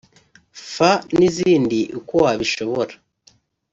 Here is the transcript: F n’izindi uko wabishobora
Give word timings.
F 0.71 0.73
n’izindi 1.17 1.79
uko 1.99 2.13
wabishobora 2.23 2.93